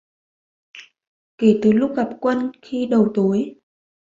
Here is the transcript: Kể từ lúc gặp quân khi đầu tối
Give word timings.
Kể 1.37 1.59
từ 1.61 1.71
lúc 1.71 1.91
gặp 1.95 2.09
quân 2.21 2.51
khi 2.61 2.85
đầu 2.85 3.11
tối 3.13 3.55